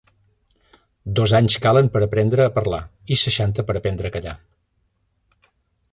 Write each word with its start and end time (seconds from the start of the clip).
Dos 1.19 1.33
anys 1.39 1.57
calen 1.65 1.91
per 1.97 2.01
aprendre 2.05 2.47
a 2.47 2.53
parlar, 2.57 2.81
i 3.17 3.21
seixanta 3.27 3.69
per 3.69 3.77
aprendre 3.81 4.11
a 4.13 4.17
callar. 4.17 4.37